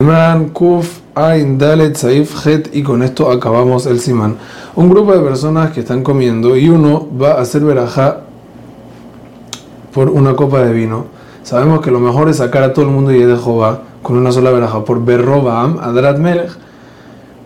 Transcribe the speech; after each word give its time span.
Siman 0.00 0.50
Kuf 0.50 1.00
Ain 1.16 1.58
Dalet 1.58 1.96
Saif 1.96 2.46
Het 2.46 2.70
y 2.72 2.84
con 2.84 3.02
esto 3.02 3.32
acabamos 3.32 3.84
el 3.86 3.98
Siman. 3.98 4.36
Un 4.76 4.88
grupo 4.88 5.12
de 5.12 5.18
personas 5.18 5.72
que 5.72 5.80
están 5.80 6.04
comiendo 6.04 6.56
y 6.56 6.68
uno 6.68 7.08
va 7.20 7.32
a 7.32 7.40
hacer 7.40 7.64
verajá 7.64 8.20
por 9.92 10.08
una 10.08 10.36
copa 10.36 10.62
de 10.62 10.72
vino. 10.72 11.06
Sabemos 11.42 11.80
que 11.80 11.90
lo 11.90 11.98
mejor 11.98 12.28
es 12.28 12.36
sacar 12.36 12.62
a 12.62 12.72
todo 12.72 12.84
el 12.84 12.92
mundo 12.92 13.10
y 13.10 13.18
de 13.18 13.36
Jehová 13.36 13.80
con 14.00 14.16
una 14.16 14.30
sola 14.30 14.52
verajá 14.52 14.84
por 14.84 15.04
Berrobaam 15.04 15.80
Adrat 15.80 16.18
Melech. 16.18 16.52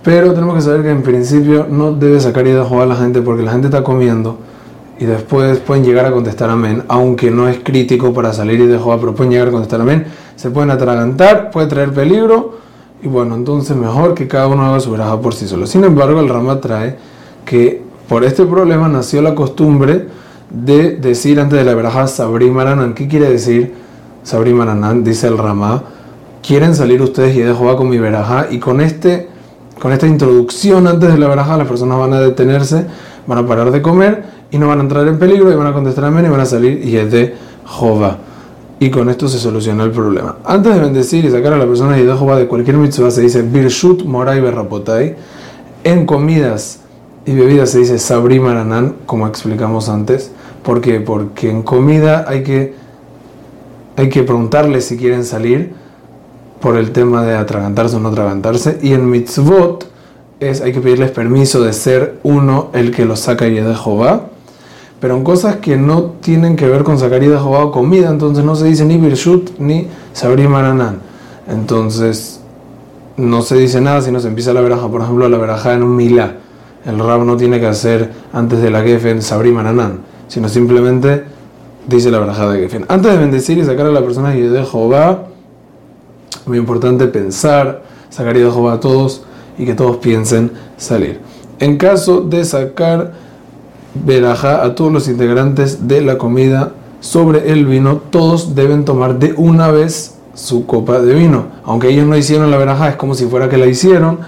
Pero 0.02 0.34
tenemos 0.34 0.56
que 0.56 0.60
saber 0.60 0.82
que 0.82 0.90
en 0.90 1.02
principio 1.02 1.66
no 1.70 1.92
debe 1.92 2.20
sacar 2.20 2.46
y 2.46 2.50
de 2.50 2.62
Jehová 2.62 2.82
a 2.82 2.86
la 2.86 2.96
gente 2.96 3.22
porque 3.22 3.44
la 3.44 3.52
gente 3.52 3.68
está 3.68 3.82
comiendo 3.82 4.36
y 5.00 5.06
después 5.06 5.58
pueden 5.60 5.84
llegar 5.84 6.04
a 6.04 6.12
contestar 6.12 6.50
amén, 6.50 6.84
aunque 6.88 7.30
no 7.30 7.48
es 7.48 7.60
crítico 7.60 8.12
para 8.12 8.34
salir 8.34 8.60
y 8.60 8.66
de 8.66 8.76
Jehová, 8.76 8.98
pero 9.00 9.14
pueden 9.14 9.32
llegar 9.32 9.48
a 9.48 9.50
contestar 9.52 9.80
amén, 9.80 10.04
se 10.36 10.50
pueden 10.50 10.70
atragantar, 10.70 11.50
puede 11.50 11.66
traer 11.66 11.92
peligro, 11.92 12.58
y 13.02 13.08
bueno, 13.08 13.34
entonces 13.34 13.76
mejor 13.76 14.14
que 14.14 14.28
cada 14.28 14.46
uno 14.46 14.64
haga 14.64 14.80
su 14.80 14.90
verajá 14.90 15.20
por 15.20 15.34
sí 15.34 15.48
solo. 15.48 15.66
Sin 15.66 15.84
embargo, 15.84 16.20
el 16.20 16.28
Rama 16.28 16.60
trae 16.60 16.96
que 17.44 17.82
por 18.08 18.24
este 18.24 18.44
problema 18.46 18.88
nació 18.88 19.22
la 19.22 19.34
costumbre 19.34 20.06
de 20.50 20.96
decir 20.96 21.40
antes 21.40 21.58
de 21.58 21.64
la 21.64 21.74
verajá 21.74 22.06
Sabri 22.06 22.50
Maranan. 22.50 22.94
¿Qué 22.94 23.08
quiere 23.08 23.28
decir 23.28 23.74
Sabri 24.22 24.52
Maranan? 24.52 25.02
Dice 25.02 25.26
el 25.26 25.38
Rama, 25.38 25.82
quieren 26.46 26.74
salir 26.74 27.02
ustedes 27.02 27.34
y 27.36 27.40
de 27.40 27.54
Jehová 27.54 27.76
con 27.76 27.88
mi 27.88 27.98
verajá, 27.98 28.46
y 28.50 28.58
con 28.58 28.80
este 28.80 29.32
con 29.80 29.90
esta 29.90 30.06
introducción 30.06 30.86
antes 30.86 31.12
de 31.12 31.18
la 31.18 31.26
verajá, 31.26 31.56
las 31.56 31.66
personas 31.66 31.98
van 31.98 32.12
a 32.12 32.20
detenerse, 32.20 32.86
van 33.26 33.38
a 33.38 33.46
parar 33.48 33.72
de 33.72 33.82
comer 33.82 34.22
y 34.52 34.58
no 34.58 34.68
van 34.68 34.78
a 34.78 34.82
entrar 34.82 35.08
en 35.08 35.18
peligro 35.18 35.50
y 35.50 35.56
van 35.56 35.66
a 35.66 35.72
contestar 35.72 36.04
amén 36.04 36.24
y 36.24 36.28
van 36.28 36.38
a 36.38 36.46
salir 36.46 36.86
y 36.86 36.96
es 36.96 37.10
de 37.10 37.34
Jehová. 37.66 38.18
Y 38.82 38.90
con 38.90 39.08
esto 39.08 39.28
se 39.28 39.38
soluciona 39.38 39.84
el 39.84 39.92
problema. 39.92 40.38
Antes 40.44 40.74
de 40.74 40.80
bendecir 40.80 41.24
y 41.24 41.30
sacar 41.30 41.52
a 41.52 41.56
la 41.56 41.66
persona 41.66 41.96
de 41.96 42.02
Jehová 42.02 42.36
de 42.36 42.48
cualquier 42.48 42.78
mitzvah 42.78 43.12
se 43.12 43.20
dice 43.20 43.42
Birshut 43.42 44.02
Moray 44.02 44.40
Berrapotai. 44.40 45.14
En 45.84 46.04
comidas 46.04 46.80
y 47.24 47.32
bebidas 47.32 47.70
se 47.70 47.78
dice 47.78 48.00
Sabri 48.00 48.40
Maranan, 48.40 48.96
como 49.06 49.28
explicamos 49.28 49.88
antes. 49.88 50.32
¿Por 50.64 50.80
qué? 50.80 50.98
Porque 50.98 51.48
en 51.48 51.62
comida 51.62 52.24
hay 52.26 52.42
que, 52.42 52.74
hay 53.96 54.08
que 54.08 54.24
preguntarles 54.24 54.86
si 54.86 54.96
quieren 54.96 55.24
salir 55.24 55.74
por 56.60 56.76
el 56.76 56.90
tema 56.90 57.22
de 57.22 57.36
atragantarse 57.36 57.94
o 57.94 58.00
no 58.00 58.08
atragantarse. 58.08 58.80
Y 58.82 58.94
en 58.94 59.08
mitzvot 59.08 59.86
es, 60.40 60.60
hay 60.60 60.72
que 60.72 60.80
pedirles 60.80 61.12
permiso 61.12 61.62
de 61.62 61.72
ser 61.72 62.18
uno 62.24 62.70
el 62.72 62.90
que 62.90 63.04
los 63.04 63.20
saca 63.20 63.46
y 63.46 63.54
de 63.54 63.76
Jehová 63.76 64.31
pero 65.02 65.16
en 65.16 65.24
cosas 65.24 65.56
que 65.56 65.76
no 65.76 66.12
tienen 66.20 66.54
que 66.54 66.68
ver 66.68 66.84
con 66.84 66.96
sacar 66.96 67.18
de 67.18 67.26
Jehová 67.26 67.64
o 67.64 67.72
comida, 67.72 68.08
entonces 68.08 68.44
no 68.44 68.54
se 68.54 68.66
dice 68.66 68.84
ni 68.84 68.98
Birshut 68.98 69.58
ni 69.58 69.88
Sabri 70.12 70.46
Maranán. 70.46 71.00
Entonces 71.48 72.40
no 73.16 73.42
se 73.42 73.56
dice 73.56 73.80
nada 73.80 74.00
si 74.00 74.12
no 74.12 74.20
se 74.20 74.28
empieza 74.28 74.52
la 74.52 74.60
veraja, 74.60 74.86
por 74.86 75.00
ejemplo, 75.02 75.28
la 75.28 75.38
veraja 75.38 75.72
en 75.72 75.82
un 75.82 75.96
milá. 75.96 76.36
El 76.86 77.00
rab 77.00 77.24
no 77.24 77.36
tiene 77.36 77.58
que 77.58 77.66
hacer 77.66 78.12
antes 78.32 78.62
de 78.62 78.70
la 78.70 78.80
Gefen 78.82 79.22
Sabri 79.22 79.50
Maranán, 79.50 80.02
sino 80.28 80.48
simplemente 80.48 81.24
dice 81.88 82.08
la 82.12 82.20
veraja 82.20 82.48
de 82.52 82.60
Gefen. 82.60 82.84
Antes 82.86 83.10
de 83.10 83.18
bendecir 83.18 83.58
y 83.58 83.64
sacar 83.64 83.86
a 83.86 83.90
la 83.90 84.02
persona 84.02 84.36
y 84.36 84.42
de 84.42 84.64
Jehová, 84.64 85.24
muy 86.46 86.58
importante 86.58 87.08
pensar, 87.08 87.82
sacar 88.08 88.34
de 88.34 88.48
Jehová 88.48 88.74
a 88.74 88.78
todos 88.78 89.24
y 89.58 89.66
que 89.66 89.74
todos 89.74 89.96
piensen 89.96 90.52
salir. 90.76 91.18
En 91.58 91.76
caso 91.76 92.20
de 92.20 92.44
sacar 92.44 93.31
verajá 93.94 94.64
a 94.64 94.74
todos 94.74 94.92
los 94.92 95.08
integrantes 95.08 95.86
de 95.86 96.00
la 96.00 96.18
comida 96.18 96.72
sobre 97.00 97.50
el 97.52 97.66
vino, 97.66 97.98
todos 98.10 98.54
deben 98.54 98.84
tomar 98.84 99.18
de 99.18 99.34
una 99.36 99.70
vez 99.70 100.14
su 100.34 100.66
copa 100.66 101.00
de 101.00 101.14
vino. 101.14 101.46
Aunque 101.64 101.88
ellos 101.88 102.06
no 102.06 102.16
hicieron 102.16 102.50
la 102.50 102.58
verajá, 102.58 102.90
es 102.90 102.96
como 102.96 103.14
si 103.14 103.26
fuera 103.26 103.48
que 103.48 103.58
la 103.58 103.66
hicieron 103.66 104.20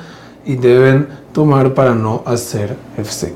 y 0.45 0.57
deben 0.57 1.09
tomar 1.33 1.75
para 1.75 1.95
no 1.95 2.23
hacer 2.27 2.77
efsek. 2.98 3.35